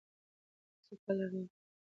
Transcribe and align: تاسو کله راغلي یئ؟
تاسو 0.87 0.95
کله 1.03 1.23
راغلي 1.31 1.45
یئ؟ 1.47 1.47